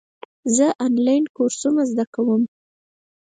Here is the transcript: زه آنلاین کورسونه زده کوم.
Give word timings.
زه 0.55 0.67
آنلاین 0.85 1.23
کورسونه 1.35 1.81
زده 1.91 2.05
کوم. 2.13 2.43